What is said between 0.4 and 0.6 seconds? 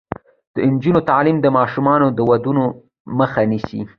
د